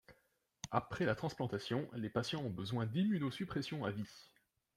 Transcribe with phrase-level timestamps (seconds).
[0.71, 4.09] Après la transplantation, les patients ont besoin d'immunosuppression à vie.